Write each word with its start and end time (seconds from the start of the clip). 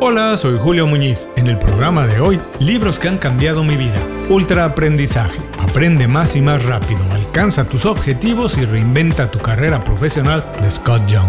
Hola, 0.00 0.36
soy 0.36 0.56
Julio 0.60 0.86
Muñiz. 0.86 1.28
En 1.34 1.48
el 1.48 1.58
programa 1.58 2.06
de 2.06 2.20
hoy, 2.20 2.38
libros 2.60 3.00
que 3.00 3.08
han 3.08 3.18
cambiado 3.18 3.64
mi 3.64 3.74
vida. 3.74 4.00
Ultra 4.28 4.64
aprendizaje. 4.64 5.36
Aprende 5.58 6.06
más 6.06 6.36
y 6.36 6.40
más 6.40 6.64
rápido. 6.64 7.00
Alcanza 7.10 7.66
tus 7.66 7.84
objetivos 7.84 8.58
y 8.58 8.64
reinventa 8.64 9.28
tu 9.28 9.40
carrera 9.40 9.82
profesional 9.82 10.44
de 10.62 10.70
Scott 10.70 11.04
Young. 11.08 11.28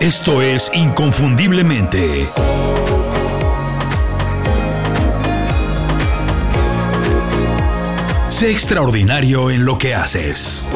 Esto 0.00 0.40
es 0.40 0.70
Inconfundiblemente. 0.72 2.26
Sé 8.30 8.50
extraordinario 8.50 9.50
en 9.50 9.66
lo 9.66 9.76
que 9.76 9.94
haces. 9.94 10.70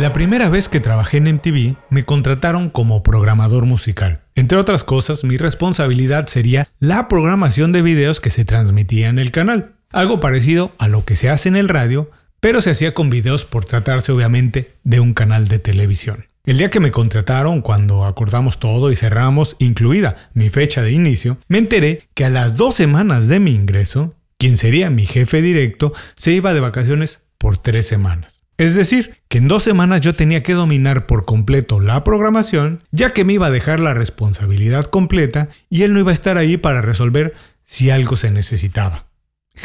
La 0.00 0.14
primera 0.14 0.48
vez 0.48 0.70
que 0.70 0.80
trabajé 0.80 1.18
en 1.18 1.24
MTV 1.24 1.76
me 1.90 2.06
contrataron 2.06 2.70
como 2.70 3.02
programador 3.02 3.66
musical. 3.66 4.22
Entre 4.34 4.56
otras 4.56 4.82
cosas, 4.82 5.24
mi 5.24 5.36
responsabilidad 5.36 6.26
sería 6.26 6.68
la 6.78 7.06
programación 7.06 7.70
de 7.70 7.82
videos 7.82 8.18
que 8.18 8.30
se 8.30 8.46
transmitía 8.46 9.10
en 9.10 9.18
el 9.18 9.30
canal. 9.30 9.74
Algo 9.90 10.18
parecido 10.18 10.72
a 10.78 10.88
lo 10.88 11.04
que 11.04 11.16
se 11.16 11.28
hace 11.28 11.50
en 11.50 11.56
el 11.56 11.68
radio, 11.68 12.10
pero 12.40 12.62
se 12.62 12.70
hacía 12.70 12.94
con 12.94 13.10
videos 13.10 13.44
por 13.44 13.66
tratarse 13.66 14.10
obviamente 14.10 14.72
de 14.84 15.00
un 15.00 15.12
canal 15.12 15.48
de 15.48 15.58
televisión. 15.58 16.24
El 16.46 16.56
día 16.56 16.70
que 16.70 16.80
me 16.80 16.92
contrataron, 16.92 17.60
cuando 17.60 18.06
acordamos 18.06 18.58
todo 18.58 18.90
y 18.90 18.96
cerramos, 18.96 19.54
incluida 19.58 20.30
mi 20.32 20.48
fecha 20.48 20.80
de 20.80 20.92
inicio, 20.92 21.36
me 21.46 21.58
enteré 21.58 22.08
que 22.14 22.24
a 22.24 22.30
las 22.30 22.56
dos 22.56 22.74
semanas 22.74 23.28
de 23.28 23.38
mi 23.38 23.50
ingreso, 23.50 24.14
quien 24.38 24.56
sería 24.56 24.88
mi 24.88 25.04
jefe 25.04 25.42
directo, 25.42 25.92
se 26.14 26.32
iba 26.32 26.54
de 26.54 26.60
vacaciones 26.60 27.20
por 27.36 27.58
tres 27.58 27.86
semanas. 27.86 28.39
Es 28.60 28.74
decir, 28.74 29.14
que 29.28 29.38
en 29.38 29.48
dos 29.48 29.62
semanas 29.62 30.02
yo 30.02 30.12
tenía 30.12 30.42
que 30.42 30.52
dominar 30.52 31.06
por 31.06 31.24
completo 31.24 31.80
la 31.80 32.04
programación, 32.04 32.84
ya 32.90 33.14
que 33.14 33.24
me 33.24 33.32
iba 33.32 33.46
a 33.46 33.50
dejar 33.50 33.80
la 33.80 33.94
responsabilidad 33.94 34.84
completa 34.84 35.48
y 35.70 35.80
él 35.80 35.94
no 35.94 36.00
iba 36.00 36.10
a 36.10 36.12
estar 36.12 36.36
ahí 36.36 36.58
para 36.58 36.82
resolver 36.82 37.32
si 37.64 37.88
algo 37.88 38.16
se 38.16 38.30
necesitaba. 38.30 39.06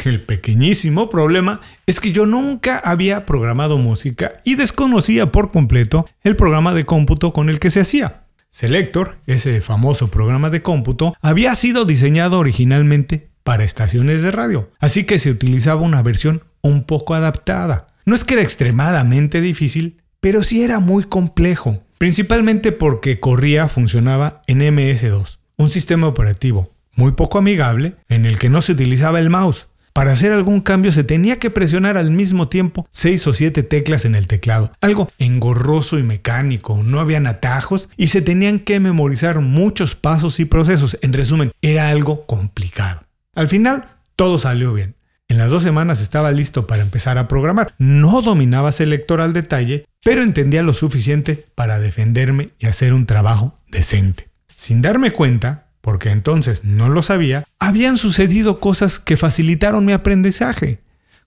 El 0.06 0.22
pequeñísimo 0.22 1.10
problema 1.10 1.60
es 1.84 2.00
que 2.00 2.10
yo 2.12 2.24
nunca 2.24 2.78
había 2.78 3.26
programado 3.26 3.76
música 3.76 4.40
y 4.44 4.54
desconocía 4.54 5.30
por 5.30 5.52
completo 5.52 6.08
el 6.22 6.34
programa 6.34 6.72
de 6.72 6.86
cómputo 6.86 7.34
con 7.34 7.50
el 7.50 7.60
que 7.60 7.68
se 7.68 7.80
hacía. 7.80 8.22
Selector, 8.48 9.18
ese 9.26 9.60
famoso 9.60 10.10
programa 10.10 10.48
de 10.48 10.62
cómputo, 10.62 11.14
había 11.20 11.54
sido 11.54 11.84
diseñado 11.84 12.38
originalmente 12.38 13.28
para 13.44 13.62
estaciones 13.62 14.22
de 14.22 14.30
radio, 14.30 14.70
así 14.78 15.04
que 15.04 15.18
se 15.18 15.30
utilizaba 15.30 15.82
una 15.82 16.00
versión 16.00 16.44
un 16.62 16.84
poco 16.84 17.12
adaptada. 17.12 17.88
No 18.08 18.14
es 18.14 18.22
que 18.22 18.34
era 18.34 18.42
extremadamente 18.44 19.40
difícil, 19.40 20.00
pero 20.20 20.44
sí 20.44 20.62
era 20.62 20.78
muy 20.78 21.02
complejo, 21.02 21.82
principalmente 21.98 22.70
porque 22.70 23.18
corría, 23.18 23.66
funcionaba 23.66 24.42
en 24.46 24.60
MS2, 24.60 25.38
un 25.56 25.70
sistema 25.70 26.06
operativo 26.06 26.70
muy 26.94 27.12
poco 27.12 27.38
amigable 27.38 27.96
en 28.08 28.24
el 28.24 28.38
que 28.38 28.48
no 28.48 28.62
se 28.62 28.72
utilizaba 28.72 29.18
el 29.18 29.28
mouse. 29.28 29.68
Para 29.92 30.12
hacer 30.12 30.30
algún 30.30 30.60
cambio 30.60 30.92
se 30.92 31.02
tenía 31.02 31.40
que 31.40 31.50
presionar 31.50 31.96
al 31.96 32.12
mismo 32.12 32.46
tiempo 32.48 32.86
6 32.92 33.26
o 33.26 33.32
7 33.32 33.64
teclas 33.64 34.04
en 34.04 34.14
el 34.14 34.28
teclado, 34.28 34.70
algo 34.80 35.10
engorroso 35.18 35.98
y 35.98 36.04
mecánico, 36.04 36.80
no 36.84 37.00
habían 37.00 37.26
atajos 37.26 37.88
y 37.96 38.06
se 38.06 38.22
tenían 38.22 38.60
que 38.60 38.78
memorizar 38.78 39.40
muchos 39.40 39.96
pasos 39.96 40.38
y 40.38 40.44
procesos. 40.44 40.96
En 41.02 41.12
resumen, 41.12 41.50
era 41.60 41.88
algo 41.88 42.24
complicado. 42.24 43.02
Al 43.34 43.48
final, 43.48 43.88
todo 44.14 44.38
salió 44.38 44.72
bien. 44.72 44.94
En 45.28 45.38
las 45.38 45.50
dos 45.50 45.64
semanas 45.64 46.00
estaba 46.00 46.30
listo 46.30 46.66
para 46.66 46.82
empezar 46.82 47.18
a 47.18 47.26
programar. 47.26 47.74
No 47.78 48.22
dominaba 48.22 48.70
Selector 48.70 49.20
al 49.20 49.32
detalle, 49.32 49.86
pero 50.04 50.22
entendía 50.22 50.62
lo 50.62 50.72
suficiente 50.72 51.46
para 51.54 51.80
defenderme 51.80 52.50
y 52.58 52.66
hacer 52.66 52.94
un 52.94 53.06
trabajo 53.06 53.56
decente. 53.68 54.28
Sin 54.54 54.82
darme 54.82 55.10
cuenta, 55.10 55.66
porque 55.80 56.10
entonces 56.10 56.64
no 56.64 56.88
lo 56.88 57.02
sabía, 57.02 57.44
habían 57.58 57.96
sucedido 57.96 58.60
cosas 58.60 59.00
que 59.00 59.16
facilitaron 59.16 59.84
mi 59.84 59.92
aprendizaje. 59.92 60.80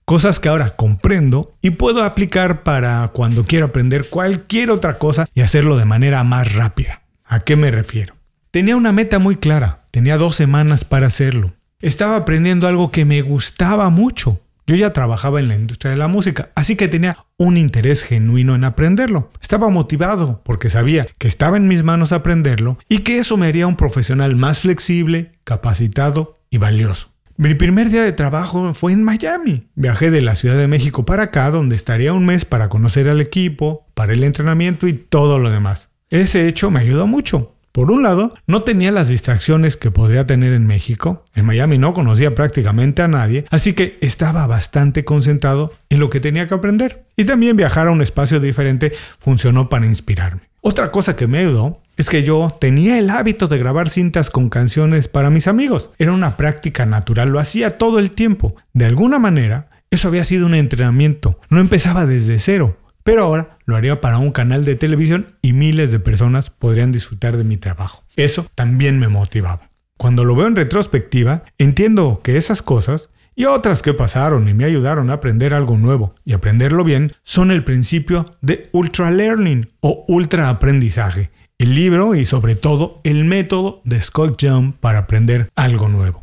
Cosas 0.06 0.40
que 0.40 0.48
ahora 0.48 0.76
comprendo 0.76 1.54
y 1.60 1.70
puedo 1.70 2.02
aplicar 2.02 2.62
para 2.62 3.06
cuando 3.08 3.44
quiero 3.44 3.66
aprender 3.66 4.08
cualquier 4.08 4.70
otra 4.70 4.98
cosa 4.98 5.28
y 5.34 5.42
hacerlo 5.42 5.76
de 5.76 5.84
manera 5.84 6.24
más 6.24 6.54
rápida. 6.54 7.02
¿A 7.24 7.40
qué 7.40 7.54
me 7.54 7.70
refiero? 7.70 8.16
Tenía 8.50 8.76
una 8.76 8.92
meta 8.92 9.18
muy 9.18 9.36
clara, 9.36 9.84
tenía 9.92 10.16
dos 10.16 10.34
semanas 10.36 10.84
para 10.84 11.06
hacerlo. 11.06 11.52
Estaba 11.80 12.16
aprendiendo 12.16 12.66
algo 12.66 12.90
que 12.90 13.06
me 13.06 13.22
gustaba 13.22 13.88
mucho. 13.88 14.38
Yo 14.66 14.76
ya 14.76 14.92
trabajaba 14.92 15.40
en 15.40 15.48
la 15.48 15.56
industria 15.56 15.90
de 15.90 15.96
la 15.96 16.08
música, 16.08 16.50
así 16.54 16.76
que 16.76 16.88
tenía 16.88 17.16
un 17.38 17.56
interés 17.56 18.04
genuino 18.04 18.54
en 18.54 18.64
aprenderlo. 18.64 19.30
Estaba 19.40 19.70
motivado 19.70 20.42
porque 20.44 20.68
sabía 20.68 21.08
que 21.16 21.26
estaba 21.26 21.56
en 21.56 21.68
mis 21.68 21.82
manos 21.82 22.12
aprenderlo 22.12 22.78
y 22.86 22.98
que 22.98 23.16
eso 23.18 23.38
me 23.38 23.46
haría 23.46 23.66
un 23.66 23.76
profesional 23.76 24.36
más 24.36 24.60
flexible, 24.60 25.32
capacitado 25.44 26.36
y 26.50 26.58
valioso. 26.58 27.08
Mi 27.38 27.54
primer 27.54 27.88
día 27.88 28.02
de 28.02 28.12
trabajo 28.12 28.74
fue 28.74 28.92
en 28.92 29.02
Miami. 29.02 29.66
Viajé 29.74 30.10
de 30.10 30.20
la 30.20 30.34
Ciudad 30.34 30.58
de 30.58 30.68
México 30.68 31.06
para 31.06 31.24
acá, 31.24 31.50
donde 31.50 31.76
estaría 31.76 32.12
un 32.12 32.26
mes 32.26 32.44
para 32.44 32.68
conocer 32.68 33.08
al 33.08 33.22
equipo, 33.22 33.86
para 33.94 34.12
el 34.12 34.22
entrenamiento 34.22 34.86
y 34.86 34.92
todo 34.92 35.38
lo 35.38 35.50
demás. 35.50 35.88
Ese 36.10 36.46
hecho 36.46 36.70
me 36.70 36.80
ayudó 36.80 37.06
mucho. 37.06 37.54
Por 37.72 37.92
un 37.92 38.02
lado, 38.02 38.34
no 38.48 38.64
tenía 38.64 38.90
las 38.90 39.08
distracciones 39.08 39.76
que 39.76 39.92
podría 39.92 40.26
tener 40.26 40.52
en 40.52 40.66
México. 40.66 41.24
En 41.36 41.46
Miami 41.46 41.78
no 41.78 41.92
conocía 41.92 42.34
prácticamente 42.34 43.02
a 43.02 43.08
nadie, 43.08 43.44
así 43.50 43.74
que 43.74 43.96
estaba 44.00 44.46
bastante 44.48 45.04
concentrado 45.04 45.72
en 45.88 46.00
lo 46.00 46.10
que 46.10 46.18
tenía 46.18 46.48
que 46.48 46.54
aprender. 46.54 47.04
Y 47.16 47.24
también 47.24 47.56
viajar 47.56 47.86
a 47.86 47.92
un 47.92 48.02
espacio 48.02 48.40
diferente 48.40 48.92
funcionó 49.20 49.68
para 49.68 49.86
inspirarme. 49.86 50.42
Otra 50.62 50.90
cosa 50.90 51.14
que 51.14 51.28
me 51.28 51.38
ayudó 51.38 51.80
es 51.96 52.10
que 52.10 52.24
yo 52.24 52.56
tenía 52.60 52.98
el 52.98 53.08
hábito 53.08 53.46
de 53.46 53.58
grabar 53.58 53.88
cintas 53.88 54.30
con 54.30 54.50
canciones 54.50 55.06
para 55.06 55.30
mis 55.30 55.46
amigos. 55.46 55.90
Era 55.98 56.12
una 56.12 56.36
práctica 56.36 56.86
natural, 56.86 57.30
lo 57.30 57.38
hacía 57.38 57.78
todo 57.78 57.98
el 57.98 58.10
tiempo. 58.10 58.56
De 58.72 58.84
alguna 58.84 59.18
manera, 59.18 59.70
eso 59.90 60.08
había 60.08 60.24
sido 60.24 60.46
un 60.46 60.54
entrenamiento. 60.54 61.38
No 61.50 61.60
empezaba 61.60 62.04
desde 62.04 62.38
cero 62.38 62.76
pero 63.10 63.24
ahora 63.24 63.58
lo 63.64 63.74
haría 63.74 64.00
para 64.00 64.18
un 64.18 64.30
canal 64.30 64.64
de 64.64 64.76
televisión 64.76 65.34
y 65.42 65.52
miles 65.52 65.90
de 65.90 65.98
personas 65.98 66.48
podrían 66.48 66.92
disfrutar 66.92 67.36
de 67.36 67.42
mi 67.42 67.56
trabajo. 67.56 68.04
Eso 68.14 68.46
también 68.54 69.00
me 69.00 69.08
motivaba. 69.08 69.68
Cuando 69.96 70.22
lo 70.22 70.36
veo 70.36 70.46
en 70.46 70.54
retrospectiva, 70.54 71.42
entiendo 71.58 72.20
que 72.22 72.36
esas 72.36 72.62
cosas 72.62 73.10
y 73.34 73.46
otras 73.46 73.82
que 73.82 73.94
pasaron 73.94 74.48
y 74.48 74.54
me 74.54 74.64
ayudaron 74.64 75.10
a 75.10 75.14
aprender 75.14 75.54
algo 75.54 75.76
nuevo 75.76 76.14
y 76.24 76.34
aprenderlo 76.34 76.84
bien 76.84 77.12
son 77.24 77.50
el 77.50 77.64
principio 77.64 78.26
de 78.42 78.68
Ultra 78.70 79.10
Learning 79.10 79.68
o 79.80 80.04
Ultra 80.06 80.48
Aprendizaje, 80.48 81.32
el 81.58 81.74
libro 81.74 82.14
y 82.14 82.24
sobre 82.24 82.54
todo 82.54 83.00
el 83.02 83.24
método 83.24 83.82
de 83.82 84.00
Scott 84.00 84.40
Young 84.40 84.72
para 84.74 85.00
aprender 85.00 85.50
algo 85.56 85.88
nuevo. 85.88 86.22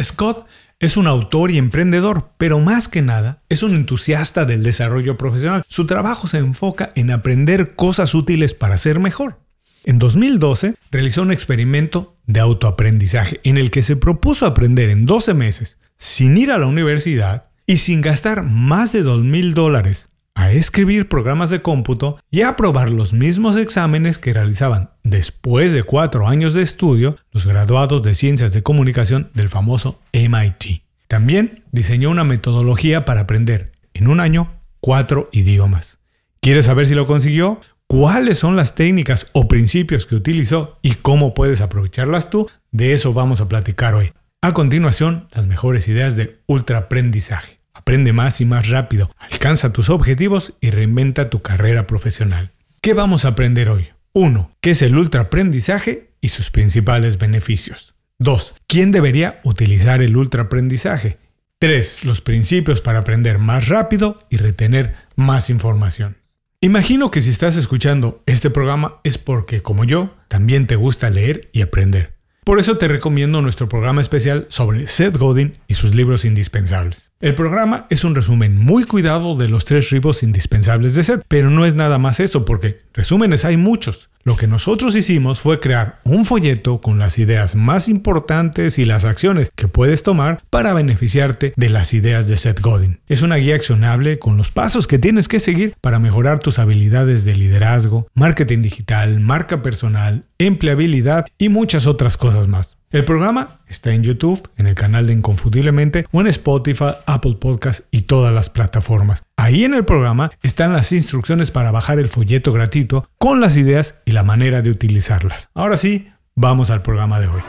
Scott 0.00 0.46
es 0.80 0.96
un 0.96 1.06
autor 1.06 1.50
y 1.50 1.58
emprendedor, 1.58 2.30
pero 2.38 2.58
más 2.58 2.88
que 2.88 3.02
nada 3.02 3.42
es 3.50 3.62
un 3.62 3.74
entusiasta 3.74 4.46
del 4.46 4.62
desarrollo 4.62 5.18
profesional. 5.18 5.62
Su 5.68 5.86
trabajo 5.86 6.26
se 6.26 6.38
enfoca 6.38 6.90
en 6.96 7.10
aprender 7.10 7.74
cosas 7.76 8.14
útiles 8.14 8.54
para 8.54 8.78
ser 8.78 8.98
mejor. 8.98 9.38
En 9.84 9.98
2012 9.98 10.74
realizó 10.90 11.22
un 11.22 11.32
experimento 11.32 12.16
de 12.26 12.40
autoaprendizaje 12.40 13.40
en 13.44 13.58
el 13.58 13.70
que 13.70 13.82
se 13.82 13.96
propuso 13.96 14.46
aprender 14.46 14.88
en 14.88 15.04
12 15.04 15.34
meses, 15.34 15.78
sin 15.96 16.36
ir 16.38 16.50
a 16.50 16.58
la 16.58 16.66
universidad 16.66 17.50
y 17.66 17.76
sin 17.76 18.00
gastar 18.00 18.42
más 18.42 18.90
de 18.92 19.02
2 19.02 19.22
mil 19.22 19.52
dólares 19.52 20.09
a 20.40 20.52
escribir 20.52 21.08
programas 21.08 21.50
de 21.50 21.60
cómputo 21.60 22.18
y 22.30 22.40
a 22.40 22.48
aprobar 22.48 22.90
los 22.90 23.12
mismos 23.12 23.56
exámenes 23.56 24.18
que 24.18 24.32
realizaban 24.32 24.90
después 25.04 25.72
de 25.72 25.82
cuatro 25.82 26.26
años 26.26 26.54
de 26.54 26.62
estudio 26.62 27.16
los 27.30 27.46
graduados 27.46 28.02
de 28.02 28.14
ciencias 28.14 28.52
de 28.52 28.62
comunicación 28.62 29.30
del 29.34 29.50
famoso 29.50 30.00
MIT. 30.12 30.82
También 31.08 31.62
diseñó 31.72 32.10
una 32.10 32.24
metodología 32.24 33.04
para 33.04 33.22
aprender 33.22 33.72
en 33.92 34.08
un 34.08 34.18
año 34.20 34.52
cuatro 34.80 35.28
idiomas. 35.30 35.98
¿Quieres 36.40 36.66
saber 36.66 36.86
si 36.86 36.94
lo 36.94 37.06
consiguió? 37.06 37.60
¿Cuáles 37.86 38.38
son 38.38 38.56
las 38.56 38.74
técnicas 38.74 39.26
o 39.32 39.46
principios 39.46 40.06
que 40.06 40.14
utilizó 40.14 40.78
y 40.80 40.94
cómo 40.94 41.34
puedes 41.34 41.60
aprovecharlas 41.60 42.30
tú? 42.30 42.48
De 42.70 42.94
eso 42.94 43.12
vamos 43.12 43.40
a 43.42 43.48
platicar 43.48 43.94
hoy. 43.94 44.12
A 44.40 44.52
continuación, 44.52 45.28
las 45.32 45.46
mejores 45.46 45.86
ideas 45.86 46.16
de 46.16 46.38
ultraaprendizaje. 46.46 47.59
Aprende 47.72 48.12
más 48.12 48.40
y 48.40 48.44
más 48.44 48.68
rápido, 48.68 49.14
alcanza 49.18 49.72
tus 49.72 49.90
objetivos 49.90 50.54
y 50.60 50.70
reinventa 50.70 51.30
tu 51.30 51.42
carrera 51.42 51.86
profesional. 51.86 52.52
¿Qué 52.80 52.94
vamos 52.94 53.24
a 53.24 53.28
aprender 53.28 53.68
hoy? 53.68 53.88
1. 54.12 54.50
¿Qué 54.60 54.70
es 54.70 54.82
el 54.82 54.96
ultraaprendizaje 54.96 56.10
y 56.20 56.28
sus 56.28 56.50
principales 56.50 57.18
beneficios? 57.18 57.94
2. 58.18 58.56
¿Quién 58.66 58.90
debería 58.90 59.40
utilizar 59.44 60.02
el 60.02 60.16
ultraaprendizaje? 60.16 61.18
3. 61.58 62.04
Los 62.04 62.20
principios 62.20 62.80
para 62.80 63.00
aprender 63.00 63.38
más 63.38 63.68
rápido 63.68 64.18
y 64.30 64.38
retener 64.38 64.94
más 65.14 65.50
información. 65.50 66.16
Imagino 66.62 67.10
que 67.10 67.20
si 67.20 67.30
estás 67.30 67.56
escuchando 67.56 68.22
este 68.26 68.50
programa 68.50 68.96
es 69.04 69.16
porque, 69.16 69.62
como 69.62 69.84
yo, 69.84 70.14
también 70.28 70.66
te 70.66 70.76
gusta 70.76 71.08
leer 71.08 71.48
y 71.52 71.62
aprender. 71.62 72.19
Por 72.50 72.58
eso 72.58 72.78
te 72.78 72.88
recomiendo 72.88 73.40
nuestro 73.42 73.68
programa 73.68 74.00
especial 74.00 74.46
sobre 74.48 74.88
Seth 74.88 75.16
Godin 75.16 75.58
y 75.68 75.74
sus 75.74 75.94
libros 75.94 76.24
indispensables. 76.24 77.12
El 77.20 77.36
programa 77.36 77.86
es 77.90 78.02
un 78.02 78.16
resumen 78.16 78.58
muy 78.58 78.82
cuidado 78.82 79.36
de 79.36 79.46
los 79.46 79.64
tres 79.64 79.92
libros 79.92 80.24
indispensables 80.24 80.96
de 80.96 81.04
Seth, 81.04 81.22
pero 81.28 81.48
no 81.48 81.64
es 81.64 81.76
nada 81.76 81.98
más 81.98 82.18
eso 82.18 82.44
porque 82.44 82.78
resúmenes 82.92 83.44
hay 83.44 83.56
muchos. 83.56 84.10
Lo 84.22 84.36
que 84.36 84.46
nosotros 84.46 84.96
hicimos 84.96 85.40
fue 85.40 85.60
crear 85.60 86.00
un 86.04 86.26
folleto 86.26 86.80
con 86.82 86.98
las 86.98 87.18
ideas 87.18 87.54
más 87.54 87.88
importantes 87.88 88.78
y 88.78 88.84
las 88.84 89.06
acciones 89.06 89.50
que 89.54 89.66
puedes 89.66 90.02
tomar 90.02 90.42
para 90.50 90.74
beneficiarte 90.74 91.54
de 91.56 91.68
las 91.70 91.94
ideas 91.94 92.28
de 92.28 92.36
Seth 92.36 92.60
Godin. 92.60 93.00
Es 93.06 93.22
una 93.22 93.36
guía 93.36 93.54
accionable 93.54 94.18
con 94.18 94.36
los 94.36 94.50
pasos 94.50 94.86
que 94.86 94.98
tienes 94.98 95.26
que 95.26 95.40
seguir 95.40 95.74
para 95.80 95.98
mejorar 95.98 96.40
tus 96.40 96.58
habilidades 96.58 97.24
de 97.24 97.34
liderazgo, 97.34 98.08
marketing 98.14 98.60
digital, 98.60 99.20
marca 99.20 99.62
personal, 99.62 100.26
empleabilidad 100.38 101.26
y 101.38 101.48
muchas 101.48 101.86
otras 101.86 102.16
cosas 102.18 102.46
más. 102.46 102.79
El 102.92 103.04
programa 103.04 103.60
está 103.68 103.92
en 103.92 104.02
YouTube, 104.02 104.50
en 104.56 104.66
el 104.66 104.74
canal 104.74 105.06
de 105.06 105.12
Inconfundiblemente 105.12 106.06
o 106.10 106.20
en 106.20 106.26
Spotify, 106.26 106.86
Apple 107.06 107.36
Podcast 107.40 107.82
y 107.92 108.02
todas 108.02 108.34
las 108.34 108.50
plataformas. 108.50 109.22
Ahí 109.36 109.62
en 109.62 109.74
el 109.74 109.84
programa 109.84 110.32
están 110.42 110.72
las 110.72 110.90
instrucciones 110.90 111.52
para 111.52 111.70
bajar 111.70 112.00
el 112.00 112.08
folleto 112.08 112.52
gratuito 112.52 113.08
con 113.16 113.40
las 113.40 113.56
ideas 113.56 113.94
y 114.06 114.10
la 114.10 114.24
manera 114.24 114.60
de 114.60 114.70
utilizarlas. 114.70 115.50
Ahora 115.54 115.76
sí, 115.76 116.08
vamos 116.34 116.70
al 116.70 116.82
programa 116.82 117.20
de 117.20 117.28
hoy. 117.28 117.42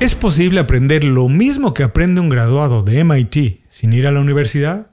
¿Es 0.00 0.14
posible 0.14 0.60
aprender 0.60 1.02
lo 1.02 1.26
mismo 1.30 1.72
que 1.72 1.82
aprende 1.82 2.20
un 2.20 2.28
graduado 2.28 2.82
de 2.82 3.02
MIT 3.04 3.64
sin 3.70 3.94
ir 3.94 4.06
a 4.06 4.12
la 4.12 4.20
universidad? 4.20 4.90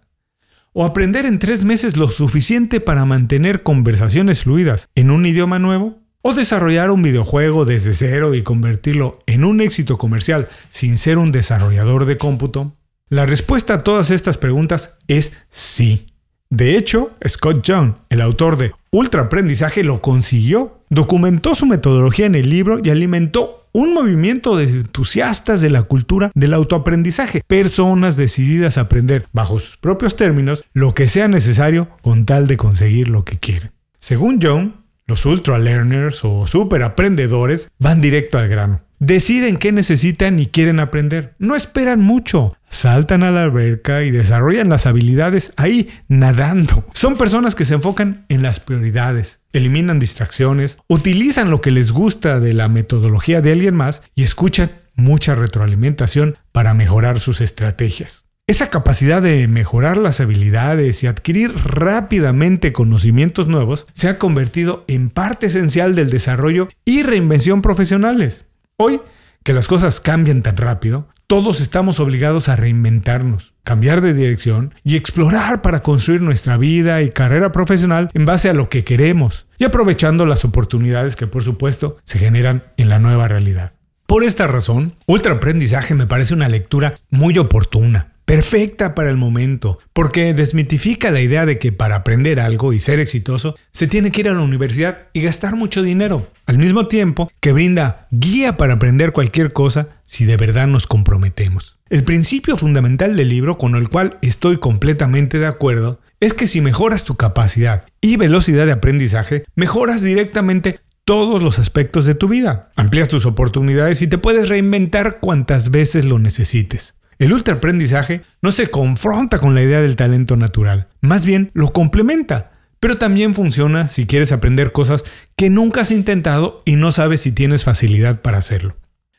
¿O 0.72 0.86
aprender 0.86 1.25
en 1.25 1.38
tres 1.38 1.66
meses 1.66 1.98
lo 1.98 2.10
suficiente 2.10 2.80
para 2.80 3.04
mantener 3.04 3.62
conversaciones 3.62 4.44
fluidas 4.44 4.88
en 4.95 5.12
un 5.12 5.25
idioma 5.25 5.60
nuevo? 5.60 6.00
¿O 6.23 6.35
desarrollar 6.35 6.91
un 6.91 7.01
videojuego 7.01 7.65
desde 7.65 7.94
cero 7.94 8.35
y 8.35 8.44
convertirlo 8.44 9.19
en 9.25 9.44
un 9.44 9.59
éxito 9.59 9.97
comercial 9.97 10.50
sin 10.69 11.00
ser 11.00 11.18
un 11.18 11.31
desarrollador 11.31 12.06
de 12.06 12.19
cómputo? 12.19 12.73
La 13.09 13.25
respuesta 13.25 13.73
a 13.73 13.77
todas 13.79 14.12
estas 14.12 14.38
preguntas 14.38 14.97
es 15.07 15.33
sí. 15.50 16.06
De 16.51 16.77
hecho, 16.77 17.12
Scott 17.27 17.65
Young, 17.65 17.94
el 18.09 18.21
autor 18.21 18.57
de 18.57 18.71
Ultra 18.91 19.23
Aprendizaje, 19.23 19.83
lo 19.83 20.01
consiguió. 20.01 20.83
Documentó 20.89 21.56
su 21.56 21.65
metodología 21.65 22.27
en 22.27 22.35
el 22.35 22.51
libro 22.51 22.79
y 22.83 22.91
alimentó 22.91 23.68
un 23.71 23.94
movimiento 23.95 24.56
de 24.57 24.65
entusiastas 24.65 25.59
de 25.59 25.71
la 25.71 25.83
cultura 25.83 26.31
del 26.35 26.53
autoaprendizaje, 26.53 27.41
personas 27.47 28.15
decididas 28.15 28.77
a 28.77 28.81
aprender 28.81 29.25
bajo 29.33 29.57
sus 29.57 29.77
propios 29.77 30.15
términos 30.15 30.63
lo 30.73 30.94
que 30.94 31.07
sea 31.07 31.27
necesario 31.27 31.89
con 32.03 32.25
tal 32.25 32.45
de 32.45 32.57
conseguir 32.57 33.09
lo 33.09 33.25
que 33.25 33.39
quieren. 33.39 33.71
Según 33.97 34.39
Young, 34.39 34.81
los 35.07 35.25
ultra 35.25 35.57
learners 35.57 36.24
o 36.24 36.48
super 36.48 36.83
aprendedores 36.83 37.69
van 37.80 38.01
directo 38.01 38.38
al 38.38 38.48
grano. 38.48 38.81
Deciden 39.00 39.57
qué 39.57 39.71
necesitan 39.71 40.38
y 40.38 40.45
quieren 40.45 40.80
aprender. 40.80 41.33
No 41.39 41.56
esperan 41.56 42.01
mucho. 42.01 42.56
Saltan 42.69 43.24
a 43.24 43.31
la 43.31 43.44
alberca 43.44 44.03
y 44.03 44.12
desarrollan 44.12 44.69
las 44.69 44.86
habilidades 44.86 45.53
ahí 45.57 45.89
nadando. 46.07 46.88
Son 46.94 47.18
personas 47.18 47.56
que 47.56 47.65
se 47.65 47.74
enfocan 47.74 48.25
en 48.30 48.44
las 48.44 48.59
prioridades, 48.59 49.42
eliminan 49.53 49.98
distracciones, 49.98 50.77
utilizan 50.88 51.50
lo 51.50 51.62
que 51.62 51.71
les 51.71 51.92
gusta 51.92 52.39
de 52.39 52.54
la 52.54 52.69
metodología 52.69 53.42
de 53.42 53.51
alguien 53.51 53.75
más 53.75 54.04
y 54.15 54.21
escuchan 54.21 54.69
mucha 54.95 55.33
retroalimentación 55.33 56.38
para 56.51 56.74
mejorar 56.75 57.19
sus 57.19 57.42
estrategias. 57.42 58.25
Esa 58.52 58.70
capacidad 58.70 59.22
de 59.22 59.48
mejorar 59.48 59.96
las 59.96 60.20
habilidades 60.20 61.04
y 61.04 61.08
adquirir 61.08 61.54
rápidamente 61.64 62.74
conocimientos 62.74 63.48
nuevos 63.48 63.88
se 63.94 64.10
ha 64.10 64.18
convertido 64.18 64.84
en 64.90 65.10
parte 65.10 65.46
esencial 65.46 65.96
del 65.96 66.10
desarrollo 66.10 66.68
y 66.84 67.04
reinvención 67.04 67.62
profesionales. 67.62 68.46
Hoy, 68.76 69.00
que 69.44 69.54
las 69.54 69.70
cosas 69.70 70.02
cambian 70.02 70.42
tan 70.42 70.58
rápido, 70.58 71.08
todos 71.28 71.62
estamos 71.62 72.02
obligados 72.02 72.50
a 72.50 72.58
reinventarnos, 72.58 73.54
cambiar 73.64 74.02
de 74.02 74.14
dirección 74.14 74.76
y 74.84 74.98
explorar 74.98 75.62
para 75.62 75.82
construir 75.82 76.22
nuestra 76.22 76.58
vida 76.58 77.02
y 77.04 77.10
carrera 77.10 77.54
profesional 77.54 78.10
en 78.14 78.26
base 78.26 78.50
a 78.50 78.54
lo 78.54 78.68
que 78.68 78.84
queremos 78.84 79.48
y 79.60 79.64
aprovechando 79.64 80.26
las 80.26 80.44
oportunidades 80.44 81.16
que 81.16 81.28
por 81.28 81.46
supuesto 81.46 81.96
se 82.04 82.20
generan 82.20 82.64
en 82.76 82.90
la 82.90 83.00
nueva 83.00 83.30
realidad. 83.30 83.72
Por 84.08 84.26
esta 84.26 84.46
razón, 84.46 84.92
Ultra 85.06 85.36
Aprendizaje 85.36 85.96
me 85.96 86.06
parece 86.06 86.34
una 86.34 86.50
lectura 86.50 86.96
muy 87.10 87.38
oportuna 87.38 88.11
perfecta 88.31 88.95
para 88.95 89.10
el 89.10 89.18
momento, 89.18 89.80
porque 89.92 90.33
desmitifica 90.33 91.12
la 91.12 91.19
idea 91.19 91.45
de 91.45 91.60
que 91.60 91.74
para 91.74 91.98
aprender 91.98 92.39
algo 92.39 92.72
y 92.72 92.80
ser 92.80 93.01
exitoso 93.01 93.57
se 93.74 93.88
tiene 93.89 94.10
que 94.10 94.22
ir 94.22 94.30
a 94.30 94.33
la 94.33 94.39
universidad 94.39 95.10
y 95.12 95.22
gastar 95.22 95.57
mucho 95.57 95.81
dinero, 95.81 96.30
al 96.45 96.57
mismo 96.57 96.88
tiempo 96.88 97.30
que 97.42 97.51
brinda 97.51 98.07
guía 98.10 98.56
para 98.56 98.75
aprender 98.75 99.12
cualquier 99.12 99.51
cosa 99.51 99.89
si 100.06 100.24
de 100.24 100.38
verdad 100.38 100.68
nos 100.68 100.88
comprometemos. 100.88 101.78
El 101.89 102.06
principio 102.06 102.56
fundamental 102.56 103.18
del 103.18 103.28
libro 103.28 103.57
con 103.57 103.75
el 103.75 103.89
cual 103.89 104.18
estoy 104.22 104.60
completamente 104.60 105.38
de 105.38 105.48
acuerdo 105.48 106.00
es 106.22 106.33
que 106.33 106.48
si 106.48 106.62
mejoras 106.62 107.04
tu 107.04 107.18
capacidad 107.18 107.86
y 108.00 108.16
velocidad 108.16 108.66
de 108.66 108.72
aprendizaje, 108.72 109.44
mejoras 109.56 110.04
directamente 110.04 110.80
todos 111.04 111.44
los 111.44 111.60
aspectos 111.60 112.06
de 112.06 112.16
tu 112.16 112.30
vida, 112.30 112.69
amplias 112.78 113.10
tus 113.10 113.25
oportunidades 113.25 114.01
y 114.01 114.07
te 114.07 114.18
puedes 114.18 114.48
reinventar 114.48 115.19
cuantas 115.19 115.69
veces 115.69 116.06
lo 116.06 116.18
necesites. 116.18 116.95
El 117.21 117.33
ultraaprendizaje 117.33 118.23
no 118.41 118.51
se 118.51 118.71
confronta 118.71 119.38
con 119.38 119.53
la 119.53 119.62
idea 119.62 119.79
del 119.79 119.95
talento 119.95 120.38
natural, 120.38 120.88
más 121.01 121.23
bien 121.23 121.51
lo 121.53 121.71
complementa, 121.71 122.53
pero 122.79 122.97
también 122.97 123.35
funciona 123.35 123.88
si 123.88 124.07
quieres 124.07 124.31
aprender 124.31 124.71
cosas 124.71 125.03
que 125.35 125.51
nunca 125.51 125.81
has 125.81 125.91
intentado 125.91 126.63
y 126.65 126.77
no 126.77 126.91
sabes 126.91 127.21
si 127.21 127.31
tienes 127.31 127.63
facilidad 127.63 128.23
para 128.23 128.39
hacerlo. 128.39 128.75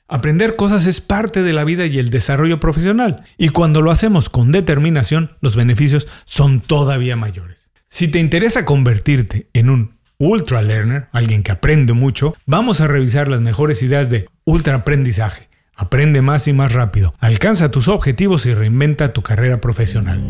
Aprender 0.08 0.56
cosas 0.56 0.86
es 0.86 1.00
parte 1.00 1.44
de 1.44 1.52
la 1.52 1.62
vida 1.62 1.86
y 1.86 2.00
el 2.00 2.10
desarrollo 2.10 2.58
profesional, 2.58 3.22
y 3.38 3.50
cuando 3.50 3.82
lo 3.82 3.92
hacemos 3.92 4.28
con 4.28 4.50
determinación, 4.50 5.36
los 5.40 5.54
beneficios 5.54 6.08
son 6.24 6.60
todavía 6.60 7.14
mayores. 7.14 7.70
Si 7.88 8.08
te 8.08 8.18
interesa 8.18 8.64
convertirte 8.64 9.46
en 9.52 9.70
un 9.70 9.92
ultra 10.18 10.60
learner, 10.60 11.06
alguien 11.12 11.44
que 11.44 11.52
aprende 11.52 11.92
mucho, 11.92 12.34
vamos 12.46 12.80
a 12.80 12.88
revisar 12.88 13.28
las 13.28 13.42
mejores 13.42 13.80
ideas 13.80 14.10
de 14.10 14.28
ultra 14.44 14.74
aprendizaje 14.74 15.51
Aprende 15.74 16.22
más 16.22 16.48
y 16.48 16.52
más 16.52 16.72
rápido. 16.72 17.14
Alcanza 17.18 17.70
tus 17.70 17.88
objetivos 17.88 18.46
y 18.46 18.54
reinventa 18.54 19.12
tu 19.12 19.22
carrera 19.22 19.60
profesional. 19.60 20.22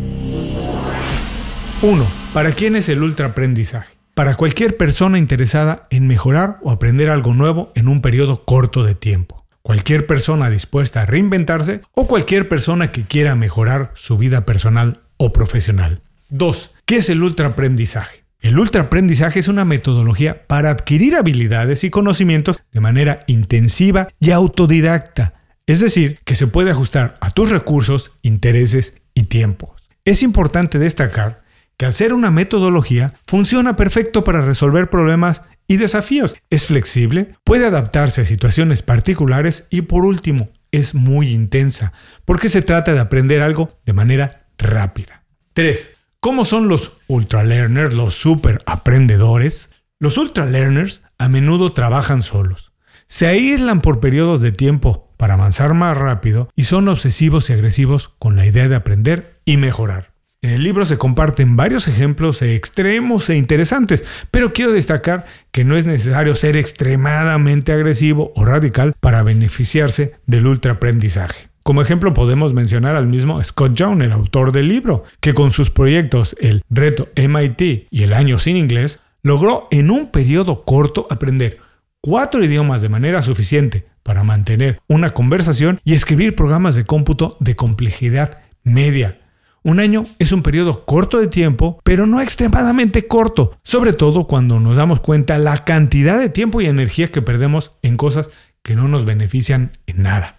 1. 1.81 2.07
¿Para 2.33 2.51
quién 2.51 2.75
es 2.75 2.87
el 2.89 3.03
ultraaprendizaje? 3.03 3.93
Para 4.13 4.35
cualquier 4.35 4.77
persona 4.77 5.17
interesada 5.19 5.87
en 5.89 6.07
mejorar 6.07 6.59
o 6.61 6.71
aprender 6.71 7.09
algo 7.09 7.33
nuevo 7.33 7.71
en 7.75 7.87
un 7.87 8.01
periodo 8.01 8.45
corto 8.45 8.83
de 8.83 8.95
tiempo. 8.95 9.43
Cualquier 9.61 10.05
persona 10.07 10.49
dispuesta 10.49 11.01
a 11.01 11.05
reinventarse 11.05 11.81
o 11.93 12.07
cualquier 12.07 12.47
persona 12.47 12.91
que 12.91 13.03
quiera 13.03 13.35
mejorar 13.35 13.91
su 13.95 14.17
vida 14.17 14.45
personal 14.45 15.01
o 15.17 15.33
profesional. 15.33 16.01
2. 16.29 16.73
¿Qué 16.85 16.97
es 16.97 17.09
el 17.09 17.23
ultraaprendizaje? 17.23 18.22
El 18.43 18.59
ultraaprendizaje 18.59 19.39
es 19.39 19.47
una 19.47 19.63
metodología 19.63 20.45
para 20.47 20.69
adquirir 20.69 21.15
habilidades 21.15 21.85
y 21.85 21.89
conocimientos 21.89 22.59
de 22.73 22.81
manera 22.81 23.21
intensiva 23.27 24.09
y 24.19 24.31
autodidacta, 24.31 25.35
es 25.65 25.79
decir, 25.79 26.19
que 26.25 26.35
se 26.35 26.47
puede 26.47 26.69
ajustar 26.69 27.15
a 27.21 27.29
tus 27.29 27.51
recursos, 27.51 28.11
intereses 28.21 28.95
y 29.13 29.23
tiempos. 29.23 29.89
Es 30.03 30.23
importante 30.23 30.77
destacar 30.77 31.43
que 31.77 31.85
al 31.85 31.93
ser 31.93 32.11
una 32.11 32.31
metodología 32.31 33.13
funciona 33.25 33.77
perfecto 33.77 34.25
para 34.25 34.41
resolver 34.41 34.89
problemas 34.89 35.43
y 35.65 35.77
desafíos, 35.77 36.35
es 36.49 36.65
flexible, 36.65 37.37
puede 37.45 37.65
adaptarse 37.65 38.23
a 38.23 38.25
situaciones 38.25 38.81
particulares 38.81 39.67
y 39.69 39.83
por 39.83 40.03
último, 40.03 40.49
es 40.73 40.95
muy 40.95 41.31
intensa, 41.31 41.93
porque 42.25 42.49
se 42.49 42.61
trata 42.61 42.93
de 42.93 42.99
aprender 42.99 43.41
algo 43.41 43.79
de 43.85 43.93
manera 43.93 44.47
rápida. 44.57 45.23
3. 45.53 46.02
¿Cómo 46.23 46.45
son 46.45 46.69
los 46.69 46.93
ultra 47.07 47.43
learners, 47.43 47.91
los 47.91 48.13
super 48.13 48.59
aprendedores? 48.65 49.71
Los 49.99 50.17
ultra 50.17 50.45
learners 50.45 51.01
a 51.17 51.27
menudo 51.27 51.73
trabajan 51.73 52.21
solos. 52.21 52.71
Se 53.07 53.27
aíslan 53.27 53.81
por 53.81 53.99
periodos 53.99 54.39
de 54.39 54.53
tiempo 54.53 55.13
para 55.17 55.33
avanzar 55.33 55.73
más 55.73 55.97
rápido 55.97 56.47
y 56.55 56.63
son 56.63 56.87
obsesivos 56.87 57.49
y 57.49 57.53
agresivos 57.53 58.13
con 58.19 58.37
la 58.37 58.45
idea 58.45 58.69
de 58.69 58.75
aprender 58.75 59.41
y 59.43 59.57
mejorar. 59.57 60.13
En 60.41 60.51
el 60.51 60.63
libro 60.63 60.85
se 60.85 60.97
comparten 60.97 61.57
varios 61.57 61.89
ejemplos 61.89 62.41
extremos 62.41 63.29
e 63.29 63.35
interesantes, 63.35 64.05
pero 64.31 64.53
quiero 64.53 64.71
destacar 64.71 65.25
que 65.51 65.65
no 65.65 65.75
es 65.75 65.83
necesario 65.83 66.35
ser 66.35 66.55
extremadamente 66.55 67.73
agresivo 67.73 68.31
o 68.37 68.45
radical 68.45 68.93
para 69.01 69.23
beneficiarse 69.23 70.15
del 70.25 70.47
ultraaprendizaje. 70.47 71.52
Como 71.63 71.81
ejemplo 71.81 72.13
podemos 72.13 72.53
mencionar 72.53 72.97
al 72.97 73.07
mismo 73.07 73.41
Scott 73.41 73.73
Young, 73.73 74.01
el 74.01 74.11
autor 74.11 74.51
del 74.51 74.67
libro, 74.67 75.05
que 75.21 75.33
con 75.33 75.49
sus 75.51 75.71
proyectos 75.71 76.35
El 76.41 76.61
Reto 76.69 77.07
MIT 77.15 77.87
y 77.89 78.03
El 78.03 78.11
Año 78.11 78.37
sin 78.37 78.57
Inglés, 78.57 78.99
logró 79.21 79.69
en 79.71 79.89
un 79.89 80.11
periodo 80.11 80.65
corto 80.65 81.07
aprender 81.09 81.59
cuatro 82.01 82.43
idiomas 82.43 82.81
de 82.81 82.89
manera 82.89 83.21
suficiente 83.21 83.85
para 84.03 84.23
mantener 84.23 84.81
una 84.89 85.11
conversación 85.11 85.79
y 85.85 85.93
escribir 85.93 86.35
programas 86.35 86.75
de 86.75 86.83
cómputo 86.83 87.37
de 87.39 87.55
complejidad 87.55 88.39
media. 88.63 89.21
Un 89.63 89.79
año 89.79 90.03
es 90.19 90.33
un 90.33 90.43
periodo 90.43 90.83
corto 90.83 91.17
de 91.19 91.27
tiempo, 91.27 91.79
pero 91.85 92.05
no 92.05 92.19
extremadamente 92.19 93.07
corto, 93.07 93.57
sobre 93.63 93.93
todo 93.93 94.27
cuando 94.27 94.59
nos 94.59 94.75
damos 94.75 94.99
cuenta 94.99 95.37
la 95.37 95.63
cantidad 95.63 96.19
de 96.19 96.27
tiempo 96.27 96.59
y 96.59 96.65
energía 96.65 97.09
que 97.09 97.21
perdemos 97.21 97.71
en 97.81 97.95
cosas 97.95 98.29
que 98.61 98.75
no 98.75 98.89
nos 98.89 99.05
benefician 99.05 99.71
en 99.87 100.01
nada. 100.01 100.35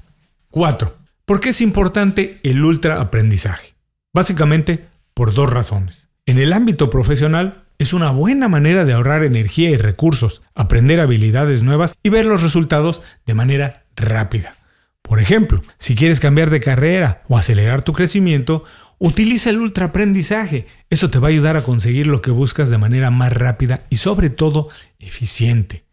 4. 0.50 1.03
¿Por 1.26 1.40
qué 1.40 1.50
es 1.50 1.62
importante 1.62 2.38
el 2.42 2.62
ultra 2.62 3.00
aprendizaje? 3.00 3.74
Básicamente 4.12 4.88
por 5.14 5.32
dos 5.32 5.50
razones. 5.50 6.10
En 6.26 6.38
el 6.38 6.52
ámbito 6.52 6.90
profesional, 6.90 7.64
es 7.78 7.94
una 7.94 8.10
buena 8.10 8.46
manera 8.46 8.84
de 8.84 8.92
ahorrar 8.92 9.24
energía 9.24 9.70
y 9.70 9.78
recursos, 9.78 10.42
aprender 10.54 11.00
habilidades 11.00 11.62
nuevas 11.62 11.94
y 12.02 12.10
ver 12.10 12.26
los 12.26 12.42
resultados 12.42 13.00
de 13.24 13.32
manera 13.32 13.84
rápida. 13.96 14.56
Por 15.00 15.18
ejemplo, 15.18 15.62
si 15.78 15.94
quieres 15.94 16.20
cambiar 16.20 16.50
de 16.50 16.60
carrera 16.60 17.22
o 17.28 17.38
acelerar 17.38 17.82
tu 17.82 17.94
crecimiento, 17.94 18.62
utiliza 18.98 19.48
el 19.48 19.60
ultraaprendizaje. 19.60 20.66
Eso 20.90 21.08
te 21.08 21.18
va 21.18 21.28
a 21.28 21.30
ayudar 21.30 21.56
a 21.56 21.64
conseguir 21.64 22.06
lo 22.06 22.20
que 22.20 22.32
buscas 22.32 22.68
de 22.68 22.76
manera 22.76 23.10
más 23.10 23.32
rápida 23.32 23.80
y 23.88 23.96
sobre 23.96 24.28
todo 24.28 24.68
eficiente. 24.98 25.83